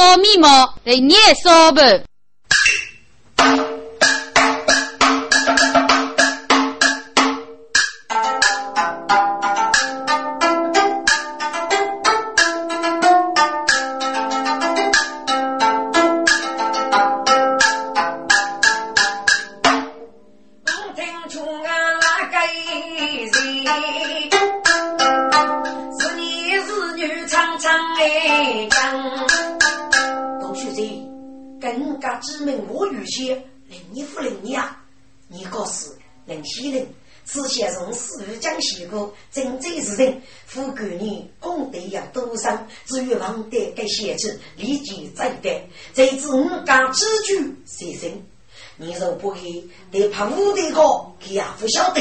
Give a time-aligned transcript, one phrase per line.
[0.00, 0.48] 烧米毛
[0.84, 1.14] 来捏
[1.44, 2.09] 烧不？
[43.88, 48.10] 写字立即再得，这次我讲知句写成，
[48.76, 52.00] 你若不给，得怕五的个，给也不晓得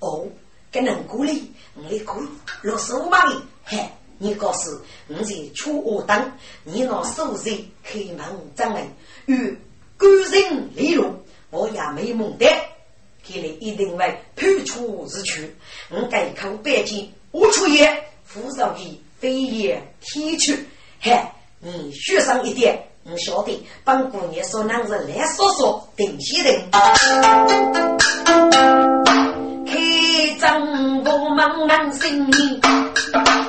[0.00, 0.26] 哦。
[0.70, 2.20] 跟人鼓励，我来鼓
[2.62, 6.32] 落手嘛的，嘿，你告诉我在出我等，
[6.64, 7.50] 你拿手势
[7.82, 8.18] 开门
[8.54, 8.86] 张门，
[9.26, 9.56] 与
[9.98, 12.46] 官人联络，我也没蒙得，
[13.26, 15.56] 给你一定会判处日去。
[15.88, 20.68] 我改口北京，我出也，扶上的飞也提去。
[21.00, 21.20] 嘿，
[21.60, 23.66] 你学上一点，我晓得。
[23.84, 26.70] 帮姑娘说，男人来说说，定西人。
[29.66, 29.74] 开
[30.40, 30.60] 张
[31.02, 32.60] 我茫茫心里，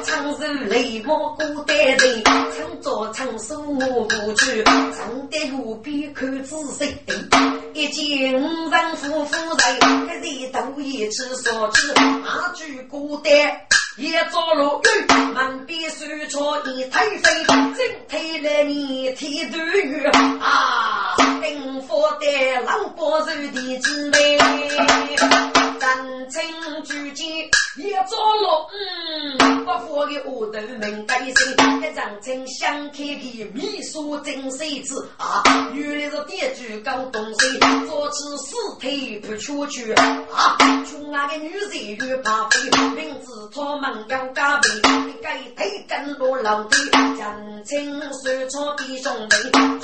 [0.04, 6.96] 唱首泪目孤单人，唱着唱首我不去，唱得无比看仔细。
[7.74, 13.32] 一见五人夫妇人，个人都一起说起那句孤单。
[14.00, 17.76] 一朝落雨，门边树草一推飞，正
[18.08, 20.06] 推来你天断雨
[20.40, 21.18] 啊！
[21.42, 24.38] 兵法的狼波手的滋味，
[25.82, 26.42] 真情
[26.86, 27.28] 举剑
[28.00, 35.44] 一朝落，嗯，不服的我都明白心，一张真想开的秘书真谁知啊？
[35.74, 40.58] 原来是店主搞东西，做起四腿不出去啊！
[40.90, 43.90] 穷那个女人越怕飞，名字草莽。
[44.08, 44.70] 要加倍，
[45.06, 46.78] 你该推更多老弟，
[47.18, 49.36] 真情说错的兄弟，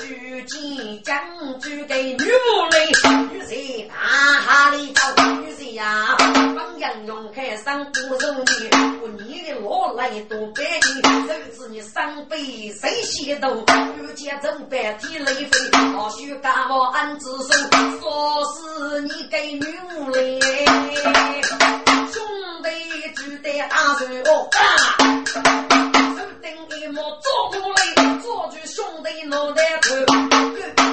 [0.01, 2.87] 举剑将举给女巫嘞，
[3.33, 5.01] 女婿大哈里走，
[5.41, 6.15] 女婿呀，
[6.55, 8.69] 方洋用开上不容易，
[9.01, 12.37] 我你的罗来多百里，手指你伤悲
[12.71, 13.63] 谁先动，
[13.99, 15.59] 遇见正白天雷飞，
[15.93, 17.53] 老许干我安子手，
[17.99, 19.65] 说是你给女
[19.95, 20.39] 巫嘞，
[22.11, 22.23] 兄
[22.63, 22.69] 弟
[23.15, 24.21] 只得打水。
[24.23, 24.47] 哦，
[26.15, 27.79] 手顶一抹做过来，
[28.19, 29.95] 做住兄弟脑袋头，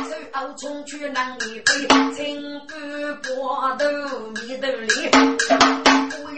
[0.08, 1.70] 手熬冲去难一杯，
[2.16, 2.78] 青干
[3.36, 3.84] 瓜豆
[4.30, 5.18] 米豆里，不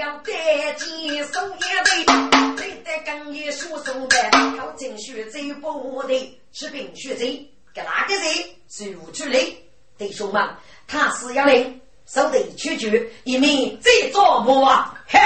[0.04, 4.16] 要带进手一杯，再带更一输送的，
[4.59, 7.25] 靠近血走不的，吃冰血走，
[7.72, 8.22] 给哪个人？
[8.69, 9.56] 是无处理，
[9.97, 10.47] 弟兄们，
[10.87, 11.81] 他是要领。
[12.06, 14.94] 手得取决，一面再做么啊？
[15.09, 15.19] 嘿，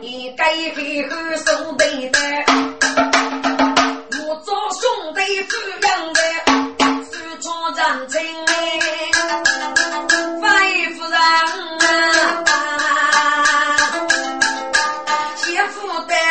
[0.00, 2.18] 你该黑黑手得的，
[4.26, 5.56] 我做兄弟富
[5.86, 6.20] 养的，
[7.04, 8.20] 手创人情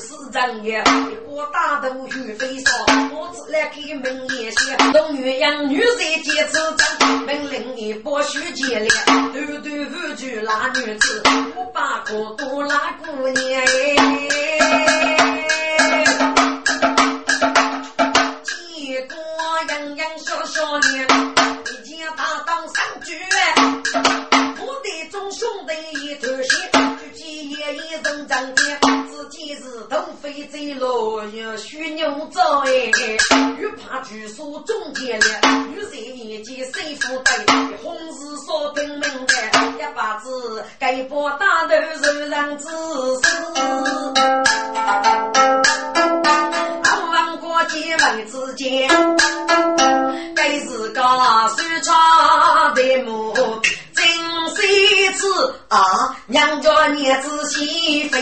[0.00, 0.82] 是真的，
[1.26, 2.72] 我大头鱼飞烧，
[3.12, 6.58] 我只来开门眼线，龙鸳鸯女婿结子
[6.98, 11.22] 真，门铃一拨须见脸，短短五句拉女子，
[11.54, 13.62] 我把个多拉姑娘。
[32.64, 33.18] 哎。
[33.58, 35.26] 欲怕据说中间了，
[35.68, 37.44] 女人眼睛谁负担？
[37.82, 39.34] 红日烧灯门的，
[39.78, 42.70] 一把子，该把大头手上指示。
[46.82, 48.88] 俺王过结门之间，
[50.34, 53.34] 该是个说唱的母。
[55.68, 58.16] 啊，娘家娘子媳妇。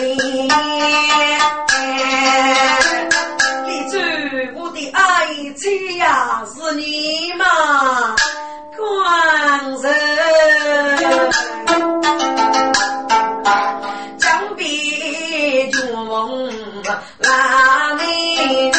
[3.66, 3.98] 李主，
[4.54, 5.26] 我的爱
[5.56, 7.44] 妻呀，是你吗？
[8.76, 9.86] 官人，
[14.18, 14.66] 江边
[15.70, 15.78] 君
[17.18, 18.04] 那美
[18.70, 18.72] 女，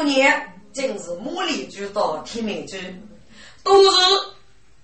[0.00, 0.42] 哪个姑娘
[0.72, 2.76] 正是茉莉珠到天美珠。
[3.62, 4.00] 都是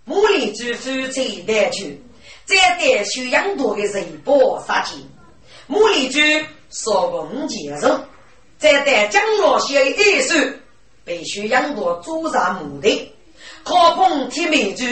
[0.04, 1.98] 木里之夫妻带去，
[2.44, 5.06] 再带修养多的人包杀鸡。
[5.66, 6.20] 木里珠
[6.70, 8.00] 说过五件人，
[8.58, 10.34] 再带江老些的二手
[11.04, 13.12] 被修养多主上目的，
[13.64, 14.84] 靠碰铁美珠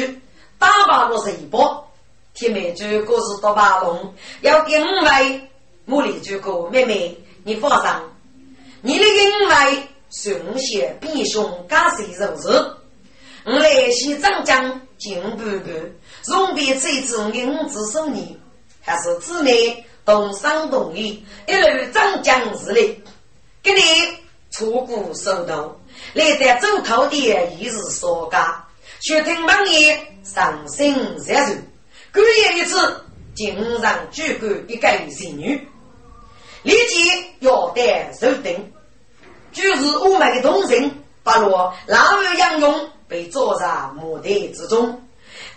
[0.58, 1.92] 打败了人包。
[2.32, 5.48] 铁美珠各是多把龙，要给五位
[5.84, 7.90] 木里珠哥妹妹，你放心，
[8.80, 12.48] 你的因为顺血必兄加谁肉食。
[13.44, 15.70] 我来西长江进步步，
[16.26, 18.38] 容别这次我五子手你，
[18.80, 22.96] 还是姊妹同生同义，一路长江日来，
[23.62, 23.80] 给你
[24.50, 25.76] 出谷收稻，
[26.14, 27.16] 来在周口的
[27.58, 28.64] 一日所家，
[29.00, 31.56] 学听满眼上心热柔，
[32.14, 35.68] 过夜一次，经常举管一个仙女，
[36.62, 37.10] 立即
[37.40, 38.72] 要得受定，
[39.54, 40.90] 就是我们的同仁，
[41.22, 42.90] 把我拉入杨勇。
[43.06, 45.06] 被坐在木台之中，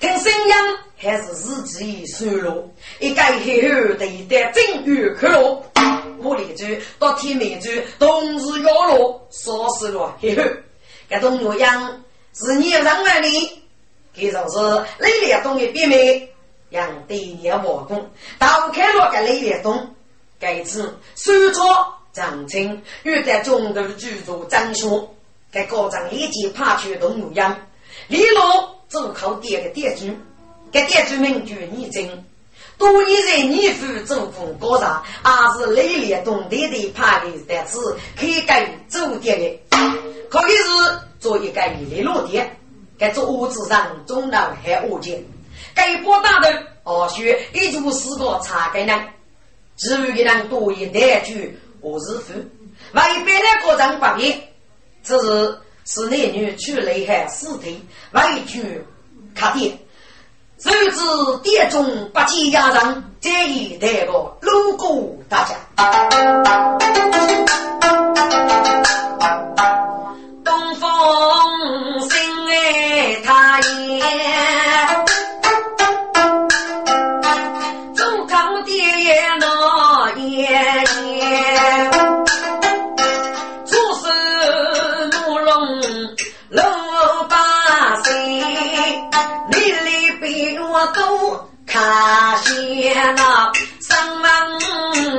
[0.01, 0.53] 听声音
[0.97, 5.63] 还是自己收落，一改后后的一代正月可落，
[6.19, 6.65] 木里珠
[6.99, 10.43] 到天美珠同时摇落，烧死了嘿嘿，
[11.09, 12.03] 这东岳阳
[12.33, 13.63] 是你让万里，
[14.13, 16.27] 给就是雷烈东的别名，
[16.69, 19.95] 让对年瓦工打开了个雷烈东，
[20.37, 25.07] 该次收错长青，又在中头居住张兄。
[25.51, 27.55] 该高长立即派去东岳阳，
[28.07, 30.07] 李老走靠爹个店主，
[30.71, 32.25] 该店主名叫倪真，
[32.77, 39.59] 多年在倪府政府高长，还是历历东爹的派的单子，可以给走店的，
[40.27, 42.57] 可以是做一个李老店，
[42.97, 45.23] 该做屋子上中南海屋间，
[45.73, 48.99] 该波大的二学一组四个茶给人，
[49.77, 51.57] 至于人多一代句
[51.87, 52.33] 我是夫，
[52.91, 54.37] 万一别的高长不便。
[55.01, 57.81] 这是是男女去雷海尸体
[58.11, 58.85] 外去
[59.33, 59.79] 看店，
[60.59, 60.99] 手指
[61.43, 64.11] 店中八戒压上，这一代个
[64.41, 65.55] 路过大家。
[70.43, 70.89] 东风
[72.01, 72.19] 醒
[72.49, 74.01] 哎，他也
[77.95, 78.75] 走康爹
[79.39, 80.86] 那年。
[91.87, 94.27] 都看见那三门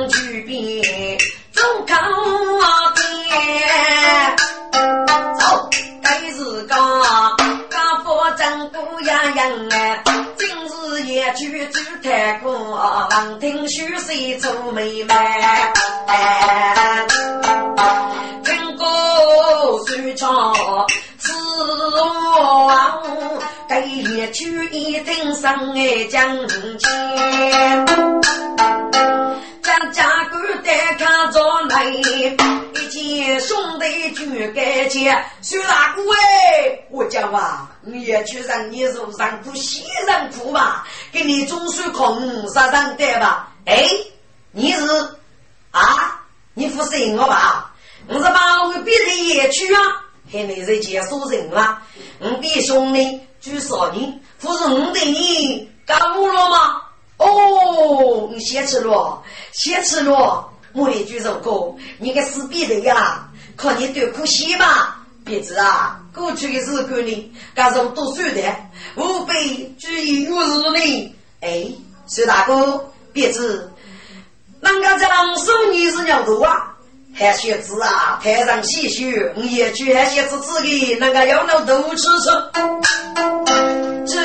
[0.09, 1.17] 巨变，
[1.51, 1.95] 走高
[2.93, 4.37] 店，
[5.39, 5.67] 走，
[6.03, 6.75] 该是个
[7.71, 10.03] 家父真不样样哎，
[10.37, 15.15] 今日也去走太过，望听虚岁做妹妹，
[24.39, 27.85] 去一听上哎讲钱，
[29.61, 35.21] 咱家姑带看着来，一见兄弟就该见。
[35.41, 43.51] 徐大哥哎，我讲啊，你也去让你入上苦，西上苦吧，给你总算空杀上对吧？
[43.65, 43.89] 哎，
[44.53, 44.87] 你是
[45.71, 46.17] 啊？
[46.53, 47.73] 你不是我吧？
[48.07, 49.81] 我是把我别人也去啊，
[50.31, 51.81] 还没人接受人嘛？
[52.19, 53.19] 我比兄弟。
[53.41, 56.81] 据说你不是我对你干误了吗？
[57.17, 60.49] 哦，你先吃了，先吃了。
[60.73, 63.27] 我一句肉哥，你个死逼的呀！
[63.57, 64.95] 看你多可惜嘛！
[65.25, 68.41] 别子啊，过去的日子里，干肉多酸的，
[68.95, 71.15] 吾辈居于如日呢。
[71.41, 71.67] 哎，
[72.07, 73.71] 徐大哥，别子，
[74.61, 76.75] 人家在郎手你是牛头啊？
[77.13, 82.29] 寒雪子啊，台上戏曲，我也去寒雪子自己那个要闹都吃吃。
[84.05, 84.15] 这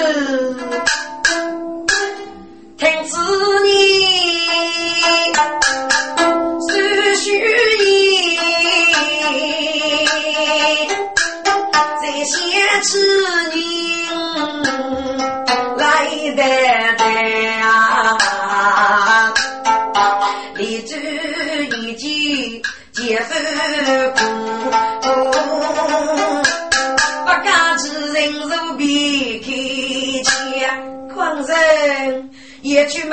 [2.76, 3.17] 听子
[3.64, 3.69] 你
[6.69, 7.33] 是虚
[7.85, 8.38] 意，
[12.00, 12.33] 这些
[12.83, 12.91] 子
[13.55, 14.09] 你
[15.76, 15.83] 来
[16.37, 16.94] 得。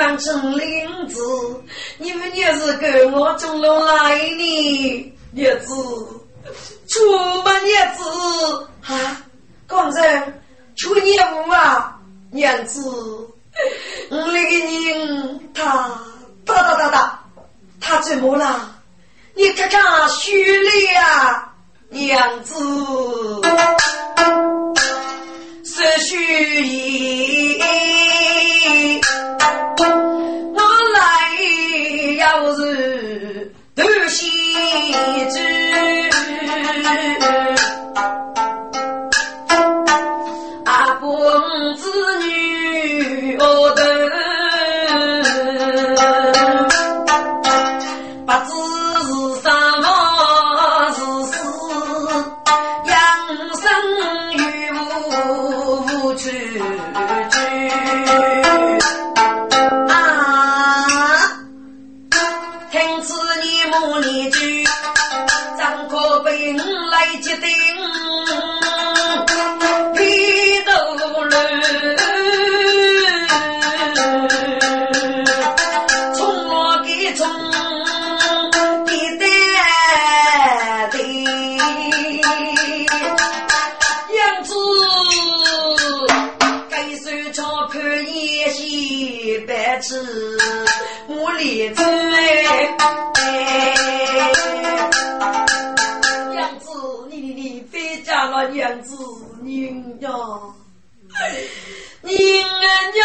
[0.02, 1.20] 也去忙成林子，
[1.98, 5.74] 你们也是跟我中了来呢，叶子，
[6.88, 8.02] 出门叶子
[8.86, 9.22] 啊，
[9.68, 10.38] 狂人。
[10.74, 12.80] 出业务啊，娘子，
[14.08, 15.62] 我那个人他
[16.46, 17.20] 哒哒哒哒，
[17.78, 18.74] 他怎么了？
[19.34, 21.52] 你看看虚脸啊，
[21.90, 22.54] 娘子，
[25.62, 27.21] 是虚意，
[34.78, 34.92] 一
[35.30, 35.38] 只
[40.64, 41.76] 啊公
[89.78, 90.38] 子，
[91.08, 92.74] 我立子哎，
[96.30, 96.68] 娘子，
[97.10, 98.96] 你你你别嫁了娘子，
[99.42, 100.10] 娘呀，
[102.02, 102.12] 娘
[102.94, 103.04] 娘，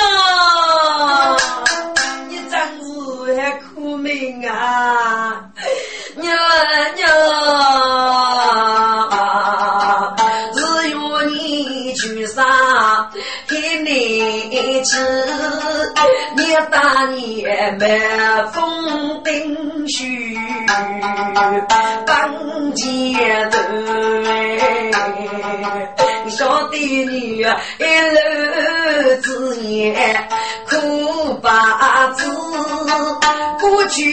[2.30, 2.88] 你真是
[3.36, 5.52] 还苦命啊，
[6.16, 6.36] 娘
[6.96, 7.08] 娘。
[10.54, 10.60] 只
[10.90, 10.98] 愿
[11.30, 13.12] 你去杀，
[13.48, 14.96] 给你吃。
[16.58, 20.06] 你大年满风冰雪，
[22.06, 22.84] 当街
[23.52, 23.60] 头。
[26.26, 27.46] 你晓得你一篓
[29.22, 30.28] 子盐
[30.68, 32.28] 苦把子，
[33.60, 34.04] 过去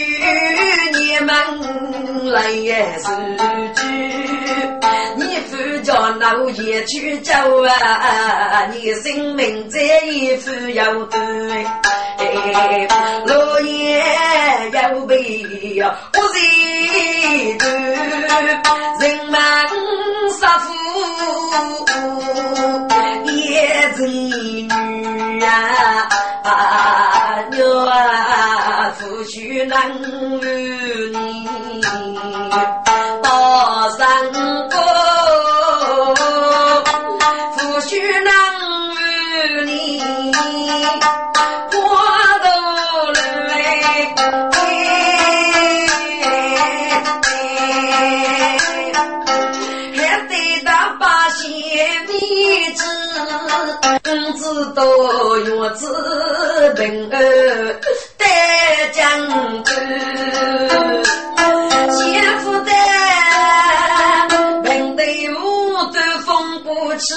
[0.93, 3.09] 你们来也受
[3.73, 3.83] 罪，
[5.17, 7.33] 你夫家老爷去走
[7.63, 11.19] 啊，你性命这一副要对，
[13.25, 14.03] 老爷
[14.71, 15.13] 要为，
[16.13, 17.65] 我人多，
[18.99, 19.39] 人满
[20.39, 20.63] 杀夫。
[23.27, 24.67] 也子女
[25.41, 25.45] 啊，
[27.51, 29.73] 娘啊，夫婿难
[30.41, 30.43] 与
[31.11, 31.47] 你
[33.21, 33.27] 到
[33.97, 34.05] 山
[34.69, 34.75] 沟，
[54.33, 57.15] 子多月子平儿
[58.17, 58.25] 带
[58.91, 59.03] 将
[59.63, 59.73] 军，
[61.91, 61.97] 媳
[62.43, 62.71] 妇的
[64.63, 65.37] 平对我
[65.91, 67.13] 都风不起，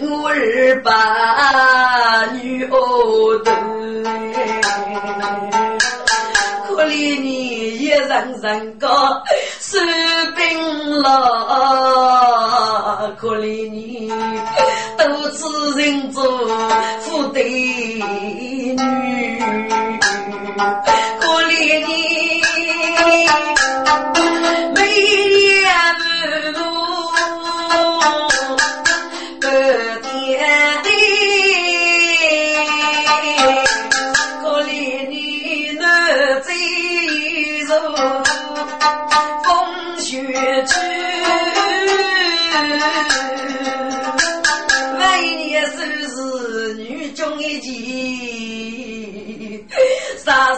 [0.00, 0.90] 我儿把
[2.32, 2.70] 女儿
[3.44, 3.52] 多，
[6.66, 8.10] 可怜你一人
[8.42, 8.88] 人高。
[9.60, 9.80] 生
[10.34, 10.42] 病
[11.00, 11.08] 了，
[20.60, 20.99] 可怜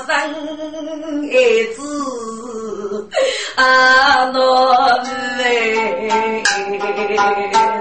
[0.07, 0.11] 生
[1.31, 1.35] 孩
[1.75, 1.79] 子
[3.55, 3.61] 啊，
[4.33, 4.37] 那
[5.39, 5.43] 来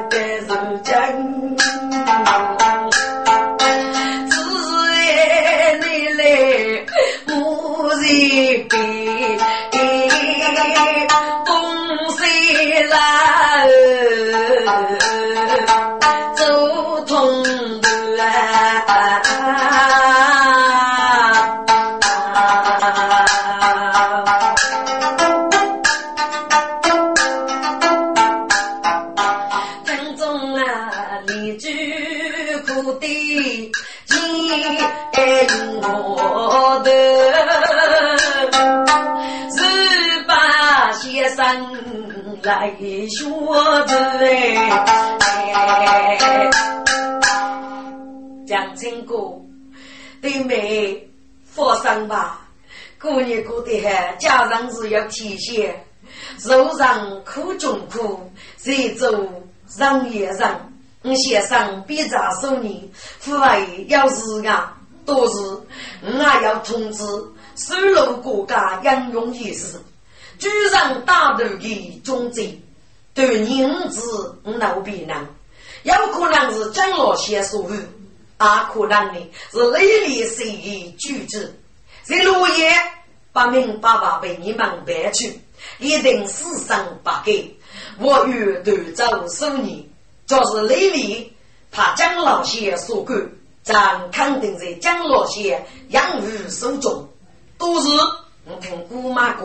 [0.09, 0.13] 得
[0.47, 0.49] 如
[0.83, 1.40] 今，只
[33.00, 33.71] 的
[34.05, 34.19] 金
[35.81, 36.91] 我的，
[39.55, 39.57] 是
[40.27, 41.41] 把先生
[42.43, 43.07] 来学
[43.88, 44.21] 的哎。
[48.48, 49.15] 江青哥，
[50.21, 51.07] 对妹
[51.45, 52.41] 放心吧，
[53.00, 55.86] 过年过得好，家人是要体现，
[56.43, 59.10] 肉上苦中苦，谁走
[59.77, 60.70] 人也人。
[61.03, 65.39] 我先生别咋说你，父爱要是啊，都是
[66.03, 67.03] 我还要通知
[67.55, 69.79] 收入国家应用意识，
[70.38, 72.62] 居上大头的中贼，
[73.15, 75.27] 对人子闹别难，
[75.84, 77.77] 有可能是张老先所为。
[78.38, 81.53] 阿可能呢是雷厉水的举止，
[82.03, 82.72] 在落叶
[83.31, 85.39] 把明爸爸被你们搬去，
[85.77, 87.43] 一定死生不改。
[88.00, 89.84] 我与对照数年，
[90.31, 91.33] 就是雷厉
[91.71, 93.29] 怕江老先所管，
[93.63, 97.05] 咱肯定在江老先养育手中。
[97.57, 97.89] 都是
[98.45, 99.43] 我听姑妈讲，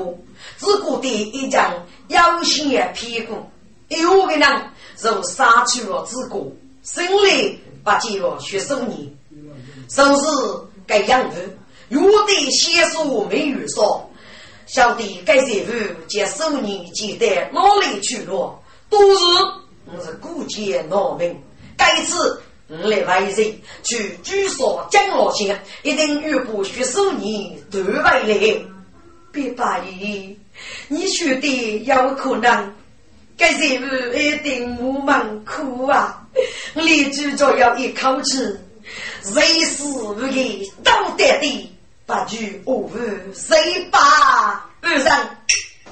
[0.59, 1.75] 只顾的一张
[2.07, 3.35] 有些屁股，
[3.89, 6.39] 有的人就杀去了自个，
[6.85, 7.59] 心里。
[7.83, 9.09] 把记录学十年，
[9.89, 10.27] 甚至
[10.89, 11.37] 该养父，
[11.89, 14.11] 有的先说没有说，
[14.67, 15.73] 晓得该媳妇
[16.09, 18.59] 接十年记得哪里去了，
[18.91, 19.25] 都是
[19.87, 21.41] 我是孤家难民。
[21.77, 28.65] 该次我来外人去据说江老先一定预不学十年对外来，
[29.31, 30.37] 别大意，
[30.89, 32.75] 你学的有可能。
[33.39, 36.27] 该媳妇一定无门苦啊！
[36.75, 38.39] 立志就要一口气，
[39.23, 41.71] 谁死不给道德的，
[42.07, 44.01] 把句恶语谁把
[44.81, 45.37] 二上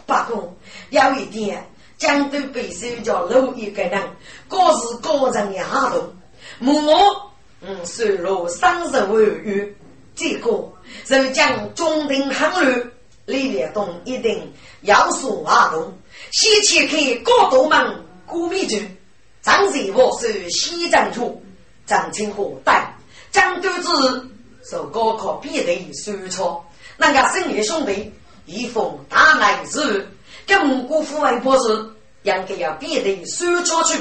[0.07, 0.57] 八公
[0.89, 4.03] 有一点，江都被手叫漏一个人，
[4.49, 6.17] 各是各人的行动。
[6.61, 7.31] 我
[7.61, 9.75] 嗯，收入三十万元，
[10.15, 10.71] 结果
[11.07, 12.87] 就将中定行路，
[13.25, 14.53] 李连东一定
[14.83, 15.93] 要说阿东。
[16.31, 18.97] 西去看高度门古米军，
[19.41, 21.43] 张贼我是西藏族，
[21.87, 22.95] 张清河带
[23.31, 24.29] 张都子
[24.71, 26.65] 受高考毕业收错，
[26.97, 28.13] 那个生意兄弟
[28.47, 30.07] 一封大来日，
[30.47, 31.73] 跟蒙古父外博士
[32.23, 33.99] 应该要毕业收错去，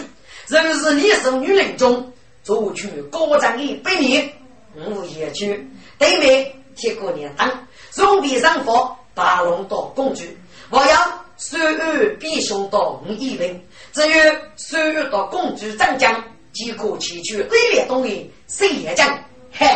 [0.47, 2.11] 人是你是女人中
[2.43, 4.31] 做去高张的百年，
[4.75, 7.49] 我也去对面贴过年当，
[7.91, 10.23] 兄弟上佛大龙到公主，
[10.69, 11.23] 我要。
[11.35, 13.59] 虽然必兄到五亿人，
[13.91, 19.05] 只有虽然到公主长江，即可提取雷烈东的水叶江。
[19.51, 19.67] 嘿，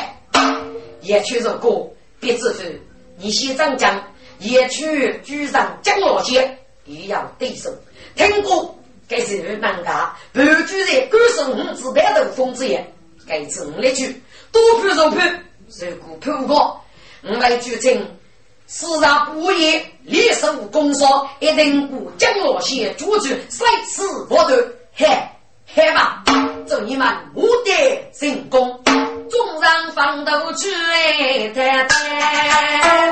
[1.01, 2.63] 也去如果别支付，
[3.17, 4.01] 你先长江，
[4.39, 7.69] 也去居上江老街，也要对手。
[8.15, 12.85] 听过，该是人家，不居在高手五子白头风之言，
[13.27, 14.21] 该次五来句
[14.51, 15.43] 多判受判，
[15.79, 16.81] 如果判过，
[17.23, 18.05] 五来举证。
[18.69, 24.57] 时常不言，烈士功说，一定过江老先主持三次活动，
[24.93, 25.07] 嘿，
[25.73, 26.21] 嘿吧，
[26.67, 27.71] 祝你们无敌
[28.13, 33.11] 成功，众人放头去哎，谈谈，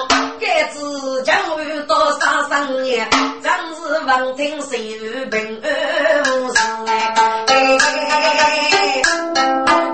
[4.11, 4.77] 是闻听谁
[5.29, 5.69] 平安
[6.33, 6.59] 无事。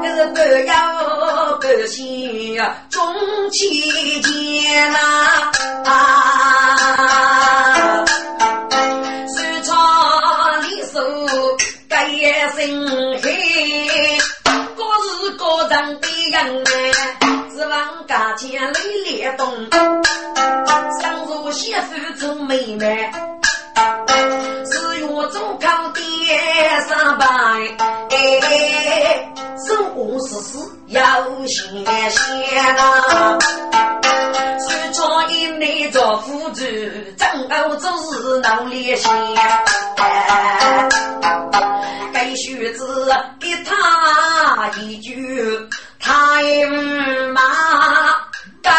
[0.01, 0.73] 可是不要
[1.62, 2.58] 不信
[2.89, 2.97] 中
[3.51, 5.53] 气间啊！
[9.36, 9.71] 虽唱
[10.63, 10.99] 离手
[11.88, 12.10] 该
[12.56, 12.89] 心
[13.21, 14.17] 黑，
[14.75, 16.08] 各是各人的。
[16.30, 16.71] 人哎，
[17.56, 19.47] 指望家前来联动，
[20.99, 21.80] 想入媳妇
[22.19, 23.10] 做妹妹，
[24.65, 25.99] 是月中靠爹
[26.87, 27.27] 上班，
[28.09, 29.33] 哎，
[29.67, 31.01] 生活事事要
[31.45, 33.37] 新鲜呐。
[34.59, 39.11] 虽穿一内做夫子，正熬就是闹连线，
[42.13, 45.69] 该学子给他一句。
[45.99, 46.13] 太
[47.33, 47.41] 马
[48.61, 48.71] 该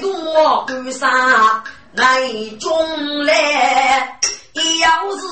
[0.00, 2.20] 多干啥来
[2.58, 4.18] 中来？
[4.52, 5.22] 要是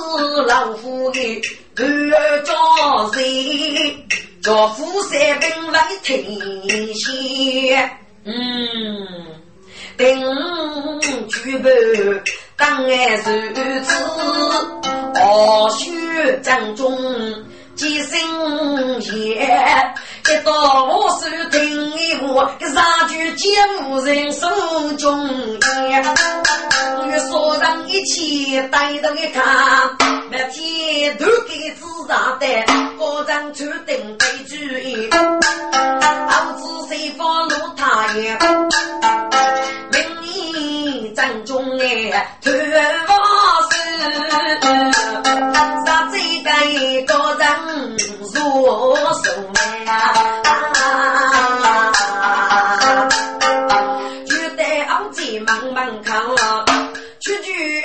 [0.46, 1.18] 老夫的
[1.76, 2.52] 二家
[3.12, 4.08] 人，
[4.42, 6.40] 叫富三兵来听
[6.94, 7.90] 先，
[8.24, 9.06] 嗯，
[9.96, 10.08] 定
[11.28, 11.68] 举步
[12.56, 13.22] 当爱如
[13.80, 13.92] 子，
[15.20, 16.96] 傲雪正中
[17.74, 18.18] 几声
[19.02, 19.87] 言。
[22.38, 23.50] 一到我手听一话，上句见
[23.86, 24.46] 无人手
[24.96, 25.28] 中
[25.90, 26.04] 烟，
[27.06, 29.42] 与所人一起带动一看，
[30.30, 32.46] 那天都给自上的，
[32.96, 35.10] 个人注定被注意，
[36.28, 38.38] 好子谁放路他也，
[39.90, 42.54] 明年正中哎，团
[43.08, 43.16] 王
[43.70, 43.74] 事，
[45.84, 46.46] 啥子个
[47.06, 47.46] 个人
[48.32, 48.36] 入
[49.24, 49.26] 手
[49.86, 49.90] 呀？
[55.88, 56.36] 门门口，
[57.20, 57.82] 出去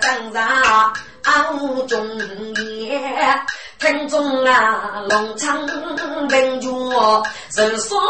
[0.00, 0.92] 正上
[1.24, 1.92] 俺中
[2.54, 3.38] 年，
[3.78, 5.60] 听中啊龙昌
[6.28, 6.72] 文君
[7.54, 8.00] 是所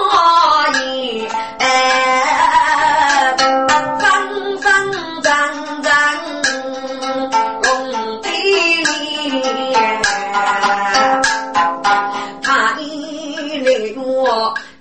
[0.85, 1.27] 以
[1.59, 3.35] 哎，
[3.99, 5.93] 方方正正
[7.63, 8.31] 龙体
[8.85, 8.89] 里。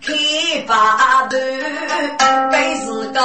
[0.05, 0.11] 开
[0.67, 1.37] 把头，
[3.13, 3.21] 该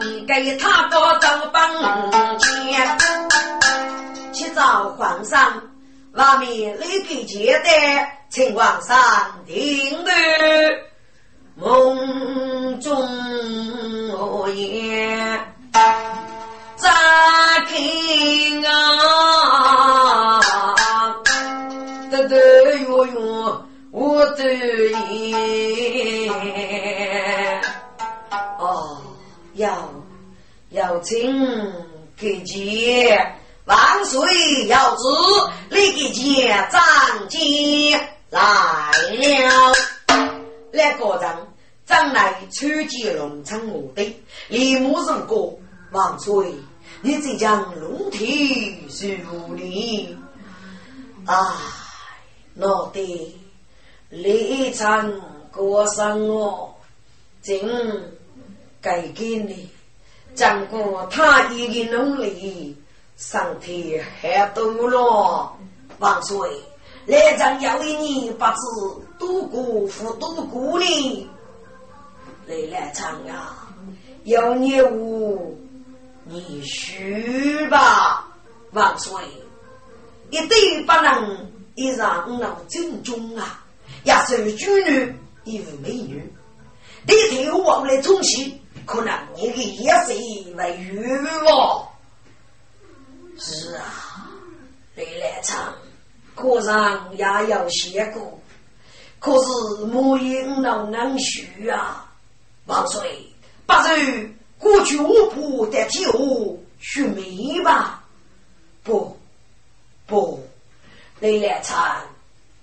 [0.00, 1.60] 是个给他个张本
[2.38, 2.98] 钱。
[4.32, 5.62] 去找皇上，
[6.12, 8.96] 外面来给接待，请皇上
[9.46, 10.12] 听的。
[11.54, 12.94] 梦中
[14.54, 15.40] 言，
[16.76, 16.90] 乍
[17.66, 20.38] 听啊，
[22.10, 23.62] 得得哟哟。
[23.90, 24.44] 我的
[25.10, 26.28] 意，
[28.58, 28.98] 哦，
[29.56, 29.90] 要
[30.70, 31.72] 要请
[32.16, 35.02] 给姐万岁要旨，
[35.70, 37.98] 你给姐长姐
[38.30, 38.40] 来
[38.92, 39.74] 了。
[40.72, 41.36] 来个人，
[41.86, 45.58] 将来参见龙昌我的李木如果
[45.90, 46.54] 万岁，
[47.00, 50.16] 你这将龙体如里，
[51.24, 51.34] 哎，
[52.56, 53.36] 我的。
[54.08, 55.12] 李昌
[55.50, 56.78] 过生我，
[57.42, 57.58] 正
[58.86, 59.68] 该给你，
[60.36, 62.76] 经过他一个努力，
[63.16, 65.52] 上天还多了。
[65.98, 66.48] 万岁，
[67.06, 71.28] 来将要一年不知度过复度过呢。
[72.46, 73.66] 李来昌啊，
[74.22, 75.58] 有业务
[76.22, 78.28] 你去吧。
[78.70, 79.20] 万岁，
[80.30, 83.64] 一对不能一让老正中啊。
[84.04, 86.32] 也是军女，亦无美女。
[87.04, 91.88] 你听我来冲洗，可能你的也是为愚了。
[93.38, 94.30] 是啊，
[94.94, 95.74] 李来昌，
[96.34, 98.40] 果然也有写过，
[99.18, 102.04] 可是莫因老难学啊。
[102.66, 103.30] 万岁，
[103.66, 108.02] 不如过去我不得替我学美吧？
[108.82, 109.16] 不，
[110.06, 110.42] 不，
[111.20, 112.02] 李来昌。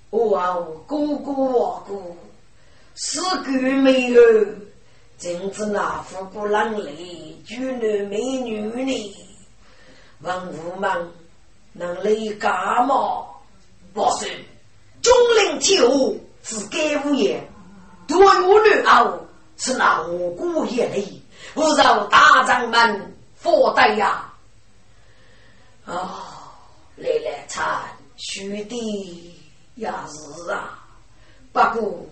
[0.09, 1.95] 我啊，哥哥我哥，
[2.95, 4.57] 四个美儿，
[5.23, 9.15] 真子那富姑郎里，俊男美女呢？
[10.19, 11.13] 文武们
[11.71, 12.51] 能来干
[12.85, 13.23] 嘛？
[13.93, 14.25] 不是，
[15.01, 15.87] 中领天下
[16.43, 17.41] 是该无言，
[18.05, 19.17] 多有女儿
[19.55, 21.07] 是那无辜也累，
[21.53, 24.29] 不让大将们佛代呀！
[25.85, 26.19] 哦，
[26.97, 27.65] 来来参
[28.17, 29.39] 兄弟。
[29.75, 30.83] 也是啊，
[31.53, 32.05] 不过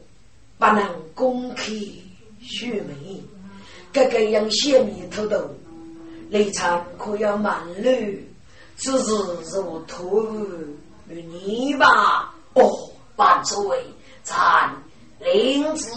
[0.57, 1.65] 不能公开
[2.41, 3.23] 虚名，
[3.93, 5.35] 这个样泄密偷渡，
[6.29, 7.89] 立场可要满路，
[8.77, 9.13] 只是
[9.53, 10.27] 如土
[11.07, 12.33] 与泥巴。
[12.53, 12.69] 哦，
[13.15, 13.85] 万岁，
[14.23, 14.69] 参
[15.19, 15.89] 领旨，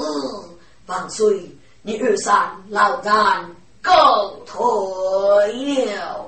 [0.86, 1.50] 万岁，
[1.82, 3.50] 你二三老战
[3.82, 6.24] 告退了。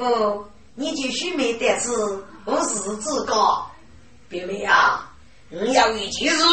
[0.00, 1.90] 个你就须没得事，
[2.46, 3.34] 我是自个。
[4.30, 5.12] 表妹啊，
[5.50, 6.44] 你要一件事，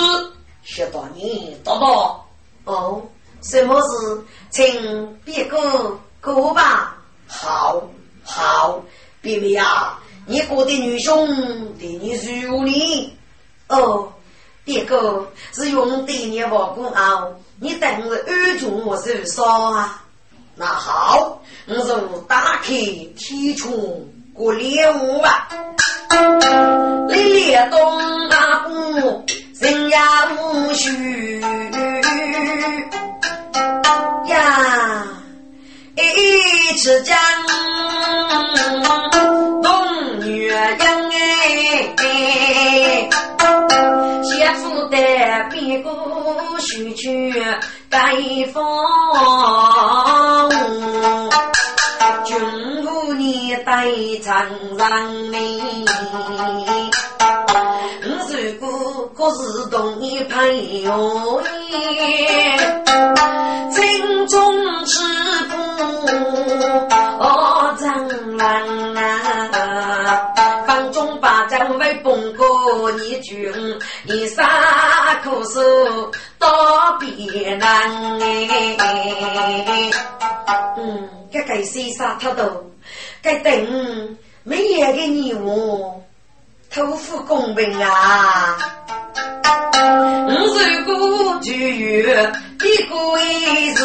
[0.63, 2.25] 学到你多多。
[2.65, 3.01] 哦，
[3.41, 4.21] 什么事？
[4.49, 6.97] 请别个过吧。
[7.27, 7.81] 好，
[8.23, 8.83] 好，
[9.21, 11.25] 表妹啊，你哥的女兄
[11.75, 13.15] 对你如你
[13.69, 14.11] 哦，
[14.65, 20.03] 别个是用对你王公傲，你等着安住我受伤啊。
[20.55, 22.73] 那好，我就打开
[23.17, 23.69] 天窗
[24.33, 25.49] 过猎物吧。
[27.09, 28.71] 烈烈东大鼓，
[29.59, 29.99] 人呀
[30.31, 31.41] 无须
[34.29, 35.05] 呀，
[35.95, 37.17] 一尺江
[39.61, 40.77] 东女人
[41.97, 43.09] 哎，
[44.23, 44.97] 写出的
[45.51, 45.89] 别个
[46.59, 47.33] 须去
[47.89, 48.15] 盖
[48.53, 48.63] 房。
[53.65, 53.87] 待
[54.23, 54.45] 长
[54.77, 55.37] 人呢？
[58.03, 58.67] 我如果
[59.15, 62.57] 可是同你配合耶，
[63.71, 64.93] 心中吃
[65.49, 65.55] 苦
[67.19, 69.01] 哦，长人啊，
[70.67, 73.51] 房中把将为崩过你君，
[74.03, 74.47] 你啥
[75.23, 75.61] 苦受
[76.37, 76.47] 多
[76.99, 77.67] 别难
[78.19, 79.91] 哎，
[80.77, 81.09] 嗯。
[81.29, 82.45] 该该谁杀他都，
[83.27, 86.01] 该等每夜的你我，
[86.73, 88.57] 托付公平啊！
[89.73, 92.31] 我如果就有一个
[92.63, 93.83] 一世，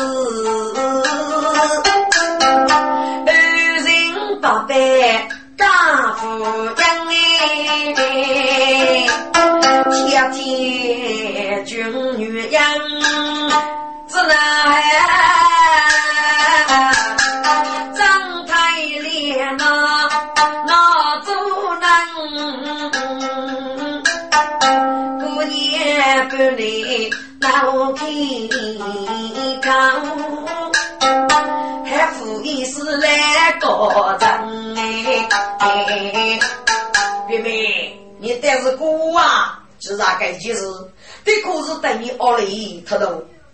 [3.26, 3.30] 二
[3.82, 4.76] 人八百
[5.56, 6.24] 大富
[6.64, 6.84] 养
[7.96, 8.00] 哎，
[9.90, 12.62] 天天君女养，
[14.06, 15.51] 只能。
[19.58, 20.08] 那
[20.66, 21.30] 那走
[21.80, 22.06] 难
[25.20, 26.56] 过年不能
[27.40, 28.48] 老天
[29.60, 29.70] 讲，
[31.84, 36.40] 还富意是来高人哎！
[37.28, 38.84] 妹妹，你但是哥
[39.18, 40.62] 啊，就啥该件事，
[41.24, 42.96] 的可是等你熬了一头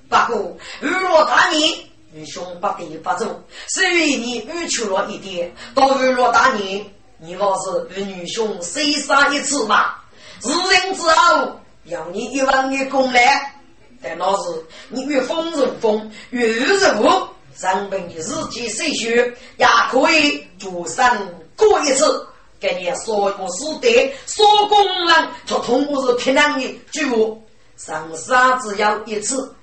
[0.09, 1.79] 不过日落大年，
[2.11, 5.55] 女兄不得不走，虽然你委屈了一点。
[5.75, 6.85] 到日落大年，
[7.19, 9.95] 你老是与女兄厮杀一次嘛？
[10.43, 13.55] 日人之后，要你一万的功来。
[14.01, 22.27] 但那是你越风如风，越日如上本的日记岁月也可以主上过一次。
[22.61, 27.41] 给你说个师弟，说工人就通过是平常的举物，
[27.77, 29.55] 上山只要一次。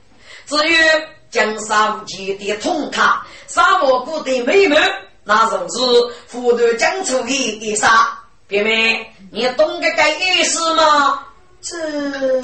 [0.45, 0.77] 至于
[1.31, 4.79] 江沙无极的通卡，沙漠谷的美梦，
[5.23, 5.79] 那正是
[6.31, 8.17] 湖南江出的一沙。
[8.47, 11.25] 妹妹，你懂得这意思吗？
[11.61, 12.41] 这，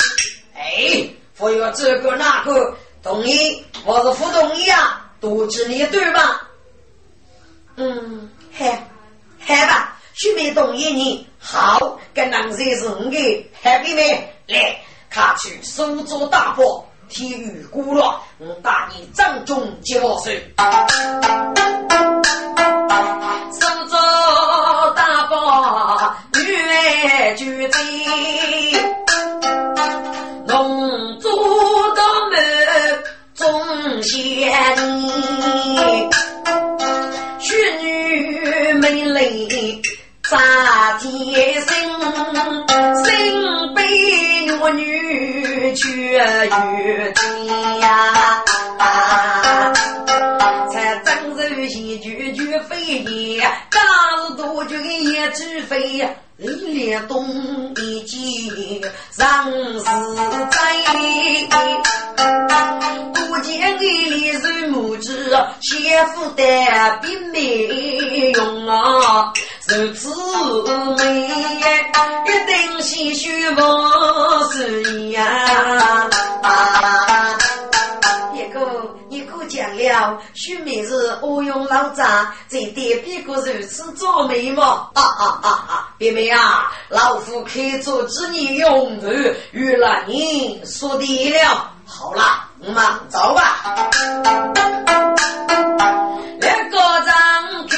[0.56, 1.10] 哎。
[1.38, 5.10] 我有这个那个，同意，我是不同意啊？
[5.20, 6.48] 都知你对吧？
[7.78, 8.88] 嗯，嗨，
[9.40, 11.28] 嗨吧，许没同意你。
[11.40, 20.32] 好，跟男人是我的 happy 妹，来，看去手做大包，体育鼓了，我带你正中接我手。
[23.52, 24.00] 手做
[24.96, 27.78] 大包，越举杯。
[34.04, 34.20] 仙
[34.76, 36.10] 女，
[37.40, 39.82] 雪女美丽
[40.24, 41.70] 扎天心，
[43.06, 43.06] 心
[43.76, 43.80] 悲
[44.62, 48.44] 我女却玉金呀。
[50.72, 53.82] 才真是一句句飞言，刚
[54.28, 56.08] 是多句一句飞呀。
[56.38, 57.28] 一连东
[57.76, 60.58] 一季，上是在，
[63.14, 66.44] 多见一里是母子，媳妇的
[67.02, 69.32] 比美容啊，
[69.74, 70.10] 如此
[70.98, 71.28] 美，
[72.26, 76.10] 一定是虚妄是呀。
[79.50, 84.64] 讲了，许妹子我用老张这点别个如此做眉毛？
[84.94, 85.90] 啊啊啊啊！
[85.98, 89.08] 别妹啊，老夫开做之年用途，
[89.52, 91.70] 与了你说的了。
[91.86, 93.92] 好了，我们走吧。
[96.40, 97.78] 两个张开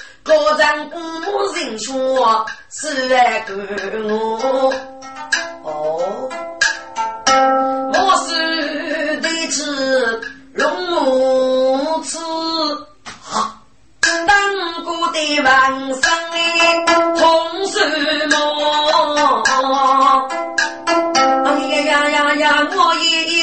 [0.33, 3.53] 我人古墓人说是来干
[4.05, 4.73] 我
[5.63, 6.29] 哦，
[7.93, 8.31] 我是
[9.17, 10.21] 得知
[10.53, 12.17] 龙母子
[13.21, 13.59] 哈，
[14.01, 15.51] 当过的万
[15.89, 16.37] 生的，
[17.19, 17.21] 红
[17.67, 17.75] 什
[18.29, 18.33] 么？
[21.45, 21.47] 哎
[21.85, 23.40] 呀呀呀呀，我也。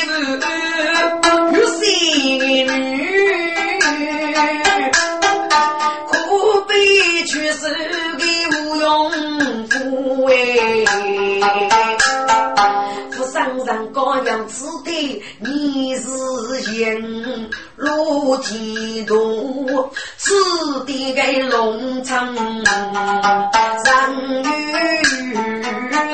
[8.88, 10.32] 个无用夫哎。
[13.30, 16.08] 上上高阳之地，你是
[16.72, 20.32] 人路天途，此
[20.86, 22.44] 地的农场人
[24.42, 24.46] 愈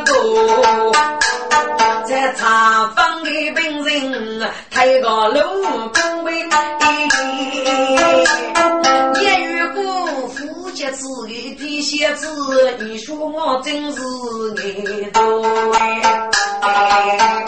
[0.04, 0.92] 多，
[2.04, 5.40] 在茶坊的病人抬个路
[5.94, 6.34] 公平，
[9.20, 11.06] 一遇过夫妻子
[11.84, 12.26] 一批鞋子，
[12.80, 14.00] 你说我真是
[14.56, 15.42] 爱多
[15.74, 17.44] 哎。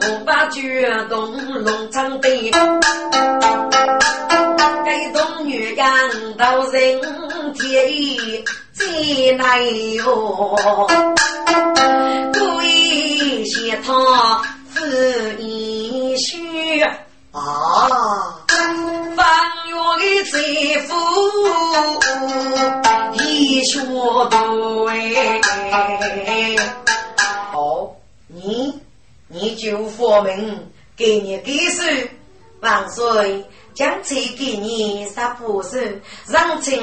[0.00, 2.50] 我把举动弄成的，
[4.86, 5.86] 该动女养
[6.38, 6.98] 到人
[7.52, 10.88] 天最难哟。
[12.32, 14.40] 故意写他
[14.74, 16.82] 是一虚
[17.32, 18.39] 啊，
[19.16, 19.26] 翻
[19.68, 20.94] 越的贼夫
[23.14, 25.40] 一说对。
[28.32, 28.80] 你，
[29.28, 31.82] 你就佛门给你给手，
[32.60, 33.44] 万岁
[33.74, 36.80] 将钱给你杀不是让请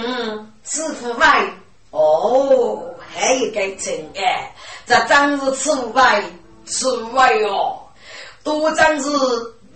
[0.64, 1.46] 吃腐败。
[1.92, 2.84] 哦，
[3.16, 4.54] 还有个钱哎，
[4.86, 6.22] 这真是吃败
[6.66, 6.86] 吃
[7.16, 7.80] 败哦，
[8.44, 9.10] 多真是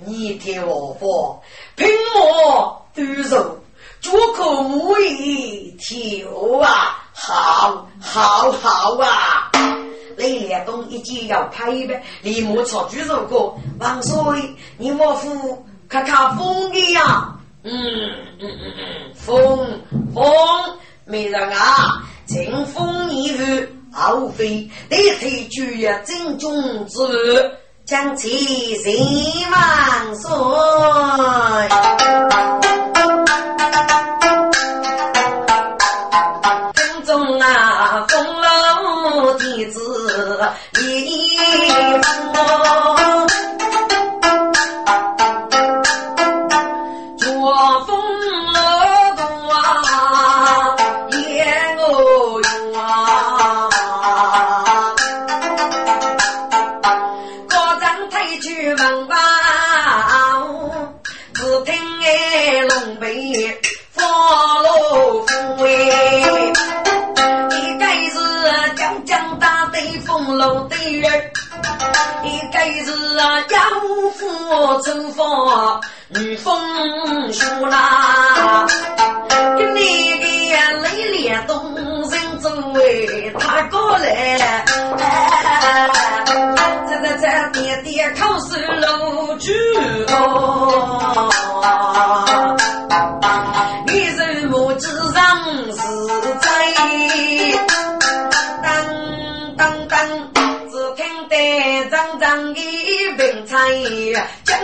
[0.06, 1.41] 你给我佛，
[1.82, 3.58] 凭我独肉，
[4.02, 9.52] 足可无以求啊，好，好，好啊！
[10.16, 13.60] 李连东一见要拍呗，立马朝举手过。
[13.80, 17.34] 王岁，你莫夫看看风的呀？
[17.64, 19.82] 嗯嗯嗯嗯，风
[20.14, 20.24] 风
[21.06, 27.00] 没人啊，乘风一日傲飞，得推举呀正中之
[27.86, 30.32] 将其人万岁。
[103.70, 104.56] 鸣彩，今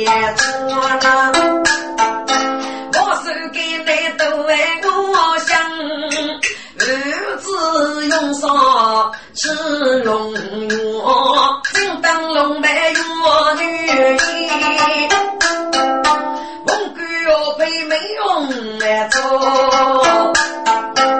[0.00, 0.04] 夜
[0.36, 1.06] 多了。
[2.92, 4.50] 我手给你都为
[4.82, 5.48] 我想，
[6.78, 6.82] 儿。
[7.38, 8.42] 子用上
[9.34, 9.52] 吃
[10.02, 13.62] 龙药，正当龙脉药女
[14.16, 14.18] 医，
[16.66, 16.98] 文官
[17.28, 19.18] 要配美容来做，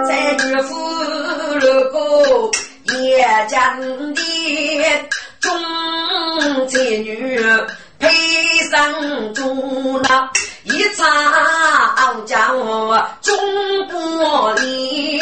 [0.09, 0.11] 在
[0.45, 0.75] 女夫
[1.61, 2.51] 如果。
[2.89, 3.19] 夜
[3.49, 3.59] 间
[4.15, 4.23] 的
[8.77, 10.31] 上猪那
[10.65, 12.53] 一场叫
[13.23, 15.19] 中国里，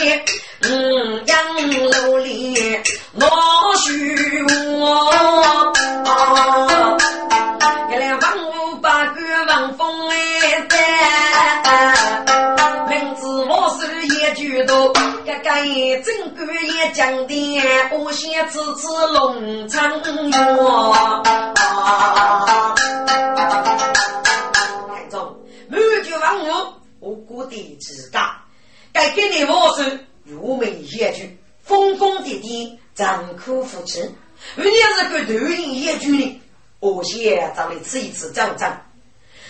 [0.62, 1.54] 嗯，杨
[1.92, 2.56] 楼里
[3.12, 4.44] 我许
[4.80, 5.72] 我，
[15.64, 16.46] 个个正官
[16.76, 17.62] 也讲的，
[17.92, 19.90] 我先吃吃龙昌
[20.30, 21.22] 药。
[24.88, 25.36] 太宗，
[25.68, 26.52] 满卷王母，
[27.00, 28.42] 我估的自家，
[28.92, 34.12] 该给你我是入门一句，疯疯癫癫，残酷扶持。
[34.56, 36.42] 你要是个头人一句呢，
[36.80, 38.82] 我先找你吃一次账账。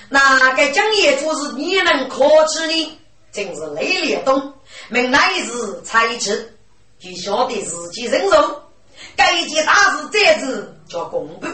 [0.09, 2.99] 那个江业主是你能可耻的，
[3.33, 4.53] 真是雷烈东。
[4.95, 6.57] 命乃是才智，
[7.01, 8.63] 就晓得自己忍受。
[9.17, 11.49] 该件大事，这次叫公布。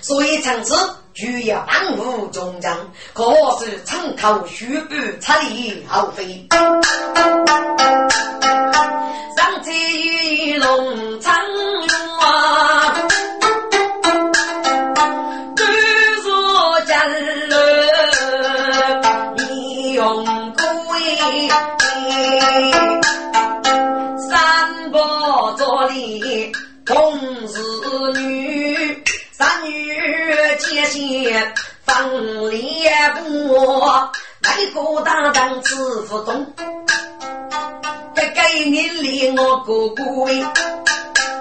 [0.00, 0.74] 所以从此
[1.12, 2.74] 就要万物中将，
[3.12, 3.22] 可
[3.58, 6.48] 是城头虚不差里后飞。
[9.36, 9.70] 上街
[10.32, 11.34] 与龙长
[12.20, 12.96] 啊，
[15.54, 15.62] 都
[16.22, 17.52] 说家乐
[19.36, 20.24] 你用
[20.54, 20.62] 贵，
[24.28, 26.52] 三伯做里
[26.84, 27.18] 同
[27.48, 27.58] 是
[28.20, 29.04] 女。
[29.32, 29.98] 三女
[30.58, 31.54] 结线
[31.84, 32.10] 放
[32.50, 33.22] 猎布，
[34.42, 36.46] 那个大当子不动。
[38.14, 40.44] 该给你领我哥哥喂，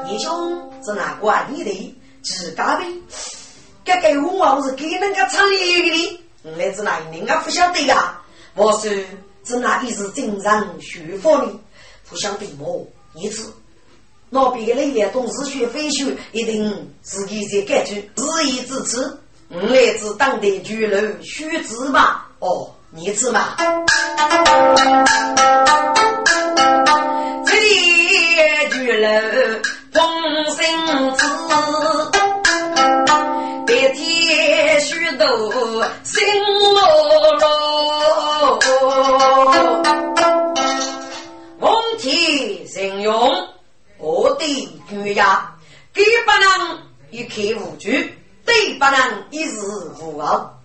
[0.06, 1.98] 你兄是哪管你的？
[2.24, 2.86] 自家的。
[3.84, 7.42] 该给我我是给那个厂里的，我来自哪人啊？
[7.44, 8.18] 不晓得呀。
[8.56, 8.90] 我说
[9.50, 11.48] 是哪里是经常学佛的？
[12.08, 12.88] 不晓得么？
[13.16, 13.42] 你知。
[14.30, 19.18] 那边的那董事学非学，一定自己在改去，自意支持。
[19.50, 22.22] 我来自当地居楼须知嘛？
[22.38, 23.56] 哦，你知嘛？
[27.44, 29.10] 这里居楼
[29.92, 30.00] 风
[30.56, 30.58] 声
[31.16, 31.26] 子，
[33.66, 35.26] 白天许多
[36.04, 36.24] 心
[36.76, 36.80] 落
[37.40, 37.69] 落，
[41.60, 43.48] 问题形容。
[43.98, 45.54] 我的主呀，
[45.94, 46.80] 给不能
[47.12, 49.60] 一刻无惧，对不能一日
[50.02, 50.58] 无傲。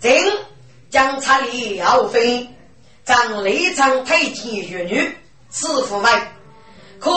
[0.00, 0.12] 正
[0.88, 2.48] 将差里后妃，
[3.04, 5.16] 将内场推进学女，
[5.50, 6.10] 此父为。
[7.00, 7.10] 可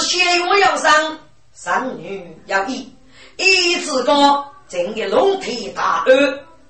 [0.00, 1.18] 先用要上，
[1.52, 2.94] 三女要义，
[3.36, 6.14] 一之高，正的龙体大恶，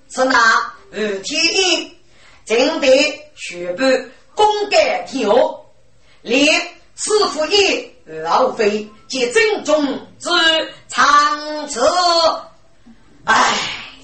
[0.08, 1.95] 是那无天意，
[2.46, 2.86] 正的
[3.34, 3.82] 学不
[4.34, 5.34] 功盖天下，
[6.22, 6.46] 连
[6.94, 7.92] 师傅也。
[8.22, 9.84] 老妃皆正中
[10.20, 10.30] 之
[10.86, 12.48] 长策，
[13.24, 13.52] 哎，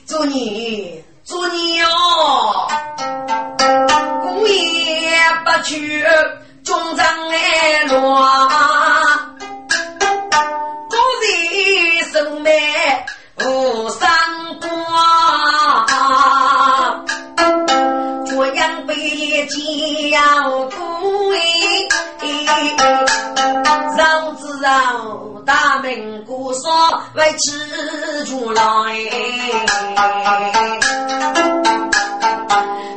[0.08, 2.68] 祝你祝你哦，
[4.22, 6.04] 姑爷不去
[6.64, 9.36] 中帐来乱，
[10.90, 12.52] 故人生命
[13.44, 14.10] 无三
[27.14, 28.62] 为吃住来，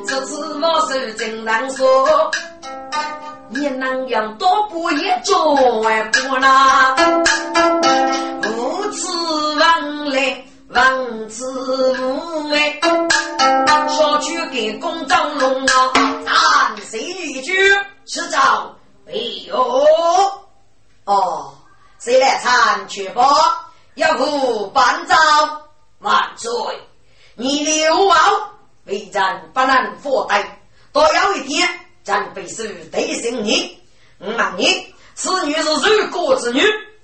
[0.07, 2.31] 这次我是真难说，
[3.49, 6.95] 你能样多不一种外不啦？
[8.43, 9.07] 无耻
[9.59, 12.79] 王来王子无哎，
[13.89, 15.71] 说去给公张龙啊，
[16.25, 17.53] 俺谁一句
[18.05, 18.37] 吃着。
[19.07, 19.13] 哎
[19.47, 19.55] 呦，
[21.05, 21.53] 哦，
[21.99, 23.23] 谁来参去吧？
[23.95, 25.17] 要不班长
[25.99, 26.51] 万岁！
[27.35, 28.17] 你刘王
[28.85, 30.43] 为战不能负担，
[30.91, 31.67] 到有一天
[32.03, 33.79] 将必须得胜你。
[34.19, 36.61] 我问你，此女是入国之女，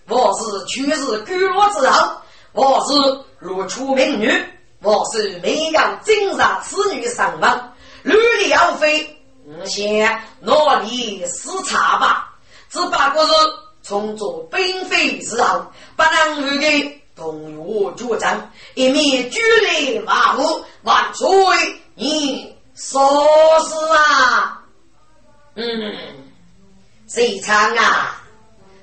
[0.09, 2.17] 我是去世孤落之后，
[2.51, 4.29] 我是如出名女，
[4.81, 7.71] 我是没有惊杀此女上门，
[8.03, 9.17] 屡屡要飞。
[9.45, 12.33] 我先努力视察吧，
[12.69, 13.33] 只不过是
[13.91, 15.65] 从做兵匪之后，
[15.97, 21.27] 不能与给动我主张，一面举雷马虎，万岁！
[21.95, 23.27] 你说
[23.67, 24.63] 是啊？
[25.55, 25.93] 嗯，
[27.09, 28.23] 谁唱啊？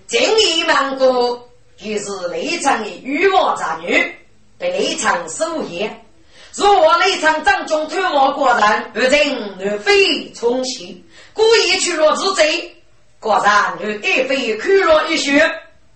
[0.07, 1.49] 正义芒果
[1.79, 4.15] 就是内场的欲望杂女，
[4.59, 6.05] 被内场收业。
[6.53, 11.03] 若我内场掌中推我果然，而今女非重喜，
[11.33, 12.77] 故意去落之贼，
[13.21, 15.51] 果然女一非看了一血，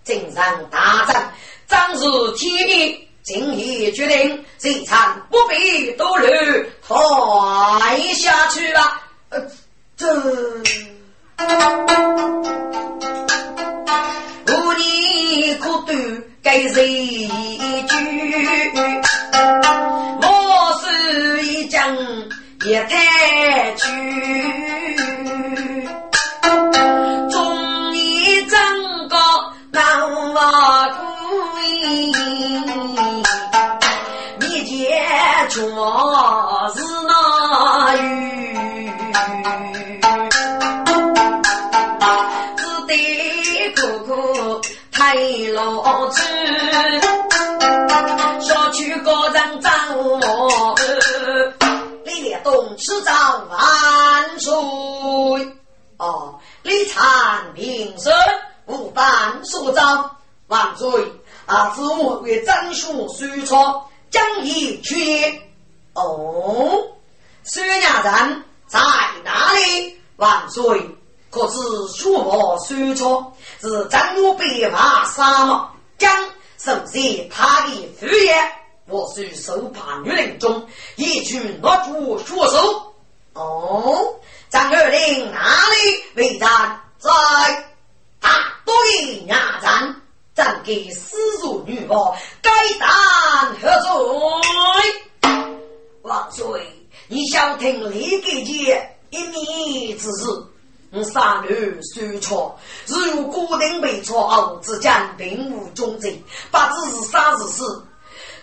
[0.04, 1.32] 正上大战，
[1.68, 2.04] 仗是
[2.36, 6.28] 天意，今夜决定，这场不必多虑，
[6.88, 9.02] 退下去吧。
[9.28, 9.40] 呃，
[9.96, 10.12] 这
[14.48, 15.96] 无你可对
[16.42, 17.28] 给谁
[17.88, 18.02] 句？
[22.64, 23.90] 也太去，
[34.40, 35.66] 你见却是
[37.06, 38.92] 那鱼，
[42.56, 42.90] 只得
[43.74, 44.10] 哥哥
[44.90, 45.14] 太
[45.52, 46.22] 老子，
[48.40, 50.74] 小区高人张我。
[52.44, 53.12] 东吃早
[53.50, 53.60] 万
[54.40, 54.52] 岁！
[55.96, 58.12] 哦，李产平生
[58.66, 60.16] 无办所长
[60.48, 60.90] 万岁！
[61.46, 65.42] 啊，子我为真书书错，将以去。
[65.94, 66.86] 哦，
[67.44, 68.78] 孙家人在
[69.24, 69.98] 哪里？
[70.16, 70.88] 万岁！
[71.30, 71.58] 可知
[71.94, 75.68] 书我孙错是张武北伐沙漠，
[75.98, 76.14] 将
[76.58, 78.34] 首先他的父业，
[78.86, 80.66] 我是手帕女人中，
[80.96, 82.94] 一举拿住血手。
[83.32, 84.14] 哦，
[84.50, 86.78] 张二令哪里为战？
[86.98, 87.10] 在
[88.20, 88.30] 大
[88.64, 90.01] 多的牙战，
[90.34, 92.88] 战给私入女王，该当
[93.60, 95.30] 何罪？
[96.02, 96.66] 万岁！
[97.08, 101.04] 你想听李给节一面之事？
[101.04, 106.12] 三女虽错，如果定被错后，之间并无忠贞，
[106.50, 107.64] 不只是啥子事，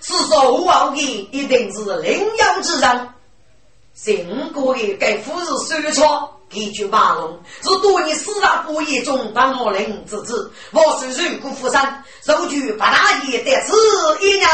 [0.02, 3.10] 是说无王的，一定是领养之人。
[3.94, 13.76] 姓郭的该夫是虽错，一句马龙是多年四大不义中帮我领之子，我是如果负伤，受举八大爷得此
[14.22, 14.50] 一年。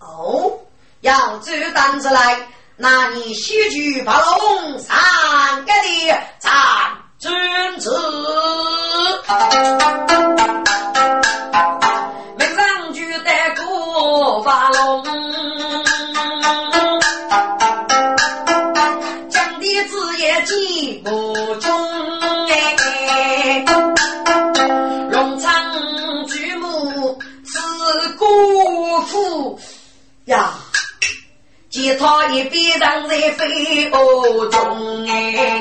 [0.00, 0.58] 哦，
[1.02, 2.48] 要举单子来。
[2.78, 4.96] 那你西举八龙三
[5.64, 6.52] 个的战
[7.18, 7.30] 君
[7.78, 7.90] 子，
[12.36, 13.30] 门上举得
[13.64, 15.02] 过八龙，
[29.06, 29.60] 姑父
[30.26, 30.54] 呀。
[31.68, 35.60] 其他一边人在飞蛾中哎，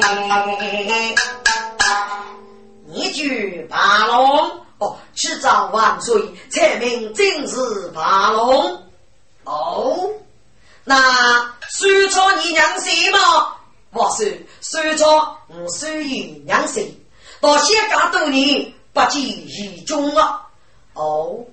[2.94, 8.82] 一句八龙哦，去找万岁，才明正是八龙
[9.44, 10.10] 哦。
[10.86, 13.18] 那虽错你娘谁吗？
[13.92, 14.26] 我说
[14.62, 16.98] 虽错我虽与娘谁？
[17.42, 20.44] 到现干多年不见一中啊！
[20.94, 21.44] 哦，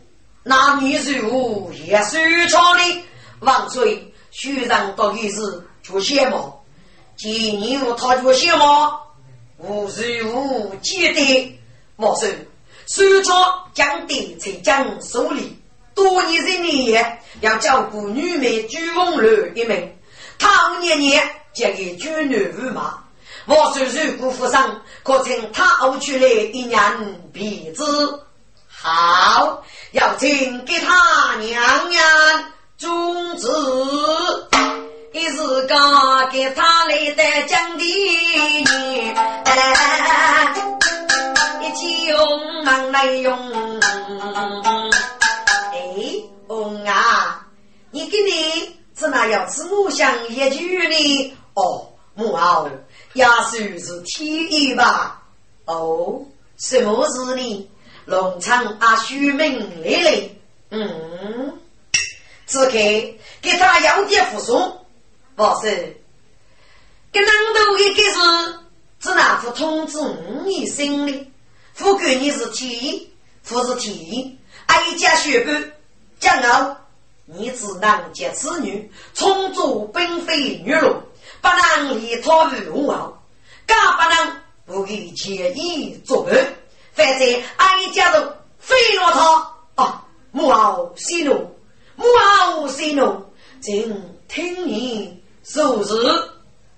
[0.43, 3.03] 那你如也虽错的
[3.41, 4.09] 万岁。
[4.31, 6.65] 学长到底是做什么？
[7.19, 8.99] 今年我他做什么？
[9.59, 11.61] 无时无记的
[11.97, 12.31] 莫说，
[12.87, 15.61] 虽说将地才将手里，
[15.95, 19.95] 多年的年月要照顾女美朱凤楼一名，
[20.39, 21.23] 他五年年
[21.53, 23.05] 嫁给军女驸马。
[23.45, 26.81] 我说如果府上可请他熬出来一年
[27.35, 27.85] 鼻子
[28.67, 29.32] 好，
[30.23, 32.01] 请给他娘娘。
[32.79, 33.49] 宗旨，
[35.13, 37.85] 一是讲给他来的讲的，
[41.61, 43.37] 一起用忙来用。
[45.73, 45.81] 哎，
[46.47, 47.45] 红啊，
[47.91, 51.35] 你给你怎么要吃木香一句呢？
[51.55, 52.71] 哦，木偶
[53.15, 55.21] 也算是天意吧？
[55.65, 56.23] 哦，
[56.59, 57.69] 什么事呢？
[58.05, 60.31] 农场阿虚名来了，
[60.71, 61.59] 嗯。
[62.47, 64.85] 此刻给他要点扶送，
[65.35, 65.97] 不是？
[67.11, 68.59] 跟啷头一个是
[69.01, 69.99] 只拿副通知
[70.45, 71.31] 你心里，
[71.73, 73.01] 副管你是天，
[73.43, 74.37] 副是天，
[74.67, 75.73] 哀家学官，
[76.19, 76.77] 将后
[77.25, 81.03] 你只能接此女，充作本非女奴，
[81.41, 83.23] 不能离他于龙王，
[83.67, 84.37] 更不能
[84.67, 86.35] 不给结义作伴，
[86.95, 88.21] 反正哀家都
[88.59, 90.05] 非了他啊！
[90.31, 91.33] 母后息怒。
[91.97, 92.05] 母
[92.51, 93.25] 后息怒，
[93.61, 95.95] 请听你说事。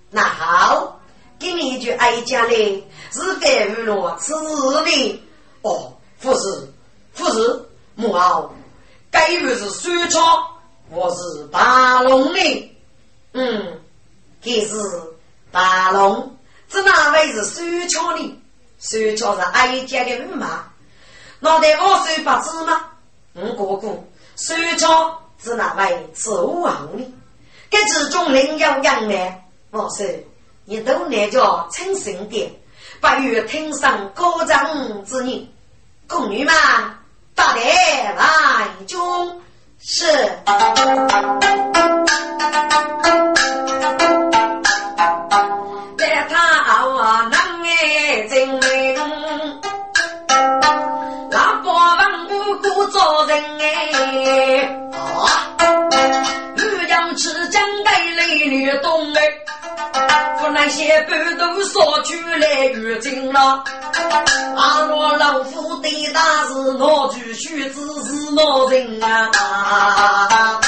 [0.09, 0.99] 那好，
[1.37, 5.23] 给你一句哀家嘞，是该娱乐此事的。
[5.61, 6.67] 哦，不是，
[7.15, 8.53] 不是，母后，
[9.11, 10.21] 该不是水草，
[10.89, 12.71] 我是大龙的。
[13.33, 13.81] 嗯，
[14.41, 14.77] 这是
[15.51, 16.37] 大龙，
[16.69, 18.41] 这哪位是水草呢？
[18.79, 20.63] 水草是哀家的驸马，
[21.39, 22.85] 脑袋我水不知吗？
[23.33, 24.03] 嗯，哥哥。
[24.35, 27.13] 水草是那位是王的，
[27.69, 29.35] 这之中另有杨呢。
[29.71, 30.05] 我说
[30.65, 32.51] 你都那叫称神点，
[32.99, 35.47] 不如听上高长之人。
[36.07, 36.53] 宫女们，
[37.33, 39.41] 大德来中
[39.79, 40.05] 是。
[58.47, 59.19] 女动哎，
[60.39, 63.63] 不那些半都说出来如今了。
[64.57, 70.59] 阿罗老夫对大是老举须知是老人啊，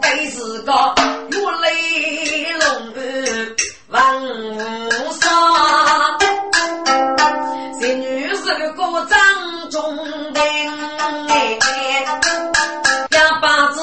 [0.00, 0.72] 该是个
[1.30, 2.92] 月雷龙
[3.88, 4.00] 王
[5.12, 5.28] 杀，
[7.80, 9.96] 这女是个张中
[10.32, 10.40] 的
[11.28, 11.58] 哎，
[13.10, 13.80] 两把子。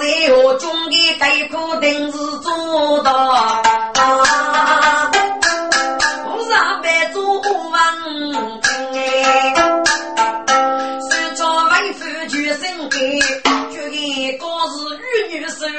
[0.00, 3.62] 在我中给对口定是做到。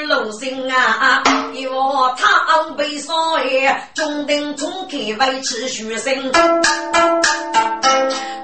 [0.03, 1.23] 龙心啊，
[1.53, 6.31] 要他被烧哎，中等中开维持学生。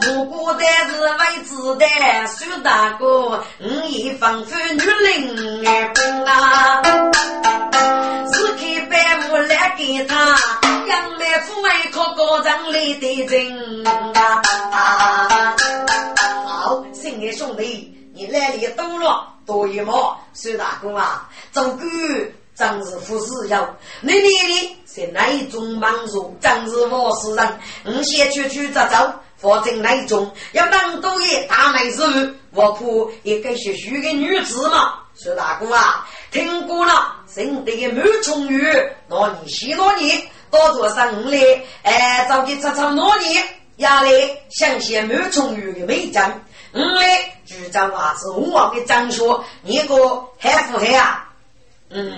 [0.08, 1.86] 我过的是为子的
[2.28, 6.84] 苏大哥，你也吩咐女人儿兵啊，
[8.32, 10.16] 是开白木来给他，
[10.88, 14.42] 杨梅夫为靠高墙来的人啊。
[16.46, 19.34] 好，新的兄弟，你来里多了。
[19.46, 21.88] 多一毛，孙大哥啊，做官
[22.56, 23.76] 真是富士有。
[24.02, 26.32] 你你你是哪一种忙碌？
[26.40, 27.60] 真是我是人。
[27.84, 32.82] 你先去去走走，反正那种要能多一大美事，我怕
[33.22, 34.96] 也该是许个女子嘛。
[35.14, 38.64] 孙大哥啊，听过了，生得个满重鱼，
[39.08, 41.38] 那你许多年多做生来，
[41.84, 43.40] 哎，早点出出努力，
[43.76, 44.10] 压力
[44.50, 46.20] 想些满重鱼的美景。
[46.74, 49.96] 五嘞，局长啊是我王的张说，你个
[50.38, 51.30] 还不还啊？
[51.90, 52.18] 嗯，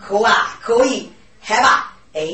[0.00, 1.94] 可啊，可以，还吧？
[2.12, 2.28] 哎，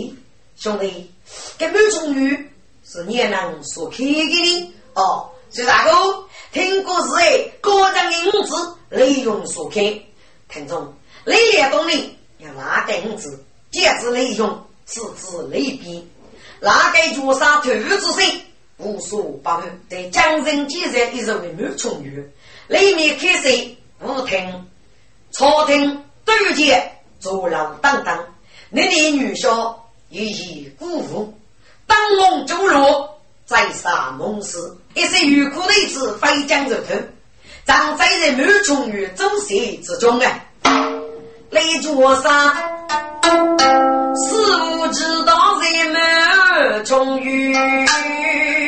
[0.57, 1.13] 兄弟，
[1.57, 2.51] 这满重鱼
[2.85, 5.31] 是你能所开给的哦。
[5.51, 9.99] 徐大哥，听故事哎，高张的五子内容所开，
[10.49, 10.95] 听众，
[11.25, 13.45] 内列东里要拿个五子？
[13.71, 16.05] 节制内容，此之内边，
[16.61, 18.41] 哪个绝杀头之身？
[18.79, 22.25] 无所不会，在江城几日一直为满充裕，
[22.69, 23.49] 里面开设
[24.01, 24.67] 舞厅、
[25.33, 28.25] 朝廷、对接、坐楼等等。
[28.71, 31.35] 那里女校予以鼓舞，
[31.87, 34.59] 灯笼烛落，在杀梦时，
[34.95, 36.95] 一些欲哭的子飞将入头，
[37.67, 40.45] 长在人满充裕周协之中啊！
[41.51, 42.55] 雷卓山，
[44.15, 47.55] 似乎知道人满充裕。
[47.55, 48.68] 三国名人做八斗，你你是做老做事他们说，夫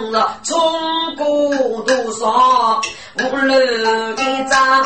[0.00, 0.16] 一学。
[0.44, 1.24] 冲过
[1.82, 2.80] 多少
[3.18, 3.54] 五楼
[4.12, 4.84] 一张，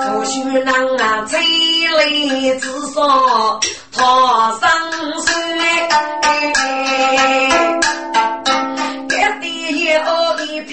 [0.00, 3.60] 夫婿郎啊，催泪至少
[3.92, 4.68] 他生
[5.22, 5.34] 水，
[9.08, 9.10] 一
[9.40, 9.44] 地
[9.86, 9.96] 有
[10.44, 10.72] 一片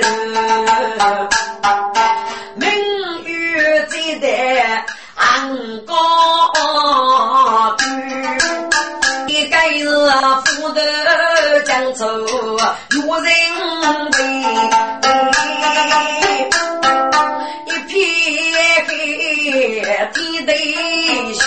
[0.00, 1.02] 楼，
[2.56, 2.66] 明
[3.24, 4.26] 月在的
[5.14, 5.20] 安
[5.86, 5.92] 高
[7.76, 7.82] 居，
[9.32, 10.80] 一个是富的。
[11.68, 12.26] 江州有
[13.20, 13.30] 人
[14.10, 14.16] 为，
[17.66, 17.94] 一片
[18.86, 18.90] 黑
[20.14, 20.50] 天地
[21.34, 21.40] 虚。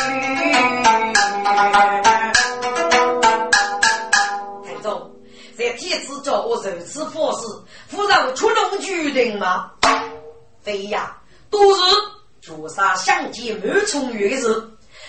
[4.64, 5.12] 听众，
[5.58, 7.48] 在天子叫我如此方式，
[7.88, 9.72] 夫人出龙决定吗？
[10.62, 11.18] 非呀，
[11.50, 11.82] 都是
[12.44, 14.46] 朱砂相见满重月日，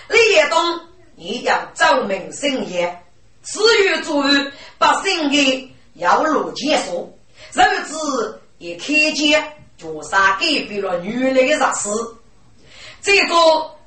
[0.09, 0.81] 李业东
[1.17, 3.02] 一要奏明深夜。
[3.43, 7.19] 至于作为百姓的要路结束，
[7.53, 9.43] 日子也看见
[9.77, 11.89] 绝杀改变了原来的日事。
[13.03, 13.35] 这个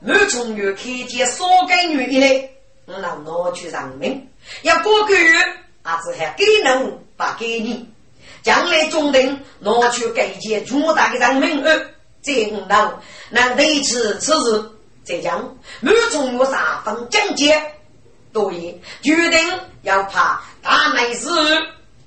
[0.01, 2.53] 满从月看见少给女一类，
[2.85, 4.27] 我拿拿去偿命，
[4.63, 5.39] 要过个月，
[5.81, 7.87] 还是还给能不给你？
[8.43, 11.85] 将来中等拿去给件巨大的人命额，
[12.21, 12.99] 这五能
[13.29, 14.71] 能维持此事，
[15.03, 17.71] 再将满从月三分境界。
[18.35, 19.39] 所以决定
[19.83, 21.29] 要怕大美事，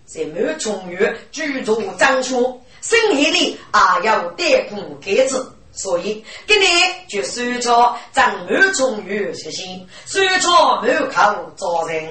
[0.05, 6.71] 在满重月居住张书，生意里啊要带苦开支，所以今天
[7.09, 12.11] 就收钞张满重月实行，收钞满口招人。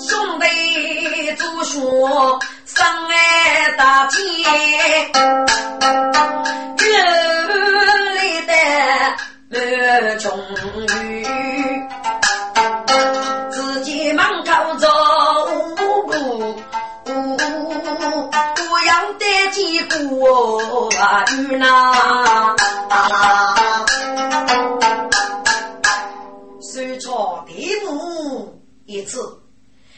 [0.00, 4.18] 兄弟做说上爱大街。
[21.36, 22.54] 雨呐。
[26.60, 29.40] 手抄题目一次，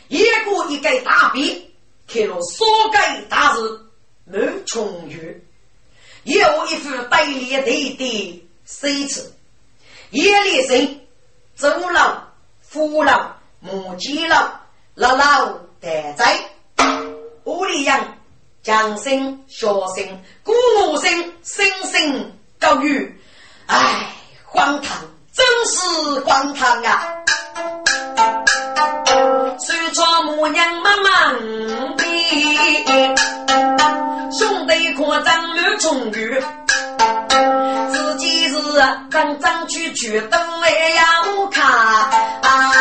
[0.09, 1.71] 一个一个大笔，
[2.11, 3.87] 刻了所盖大字
[4.25, 5.45] 满重语，
[6.25, 9.35] 有一副带脸的的手字，
[10.11, 11.01] 叶立生、
[11.57, 12.23] 周老、
[12.61, 14.51] 夫老、母鸡老、
[14.95, 16.39] 老老待在，
[17.45, 18.19] 屋里养
[18.67, 20.05] 将生、小生、
[20.43, 21.09] 鼓舞生、
[21.45, 23.17] 声声高语，
[23.67, 24.13] 唉，
[24.45, 27.15] 荒唐，真是荒唐啊！
[29.61, 31.33] 虽说母娘妈妈
[31.97, 32.05] 逼，
[34.37, 36.43] 兄弟可张满重语。
[37.93, 38.57] 自己是
[39.09, 41.65] 刚张去去等来要看，
[42.43, 42.76] 如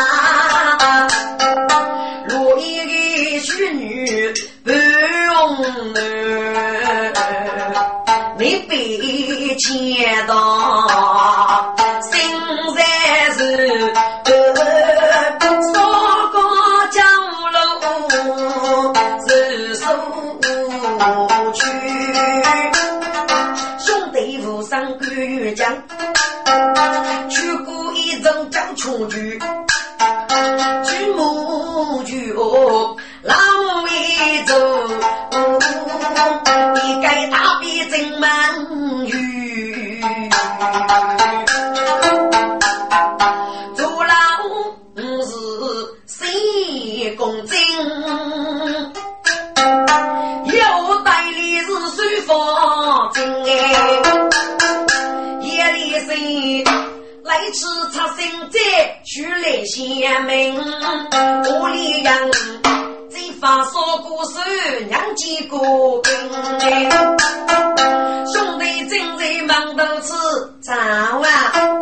[70.05, 70.13] 忙头吃
[70.61, 71.79] 早啊，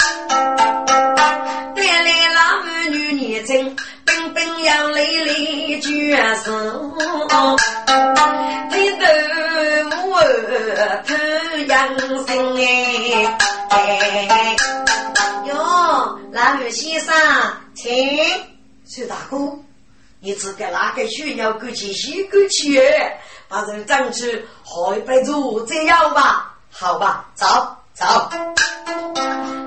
[1.75, 3.75] 带来老儿女年轻。
[4.05, 6.93] 冰冰要泪泪决胜，
[8.69, 9.05] 低头
[10.07, 10.21] 我
[11.05, 11.13] 偷
[11.67, 12.57] 阳生
[13.69, 14.55] 哎，
[15.45, 15.53] 哟，
[16.31, 17.13] 老二先生，
[17.73, 17.91] 请
[18.85, 19.37] 薛大哥，
[20.21, 22.81] 你只给哪个需要过去洗过去，
[23.49, 27.45] 把人长去喝一杯酒再要吧，好吧，走
[27.93, 28.05] 走，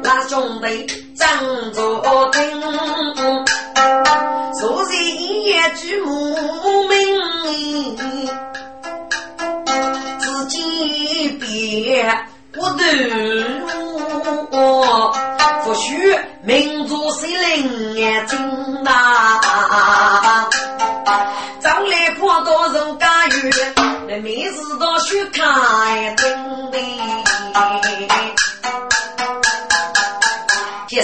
[0.03, 1.39] 那兄弟站
[1.73, 2.61] 着听。
[4.59, 6.35] 昨日一夜举目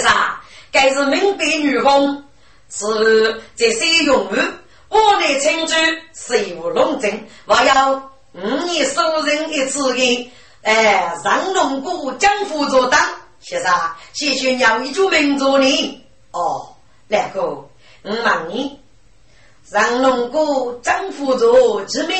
[0.03, 0.11] 先生，
[0.71, 2.23] 该是闽北女工。
[2.69, 4.41] 是这些用语，
[4.89, 5.75] 我来称之
[6.13, 10.31] 水无龙争，我要五年收人一次的，
[10.63, 12.99] 哎，让龙谷江湖做当，
[13.39, 13.71] 先生，
[14.13, 16.03] 谢谢鸟一句名做你。
[16.31, 16.73] 哦，
[17.07, 17.69] 然后
[18.01, 18.79] 我问你，
[19.69, 22.15] 让龙谷江湖做几美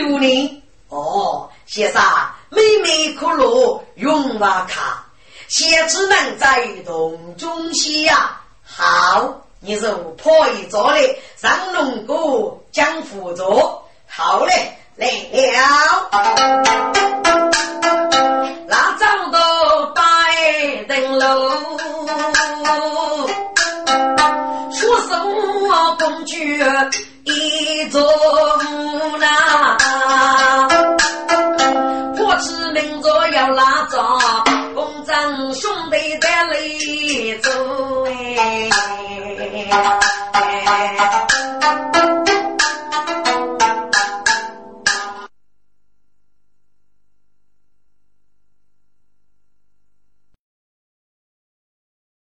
[0.00, 2.02] 如你哦，先生，
[2.50, 5.06] 妹妹可乐永瓦卡，
[5.52, 9.34] 先只能在洞中写呀，好。
[9.60, 13.44] 你是破一座的上龙谷讲辅助，
[14.08, 16.08] 好嘞，来了。
[18.66, 19.38] 那张都
[19.94, 20.02] 摆
[20.88, 21.78] 灯笼，
[24.72, 25.14] 说什
[25.98, 26.64] 公举
[27.24, 28.02] 一座
[29.20, 29.76] 那，
[32.16, 34.02] 破知名座要拉着，
[34.82, 38.68] 风长兄弟在里头哎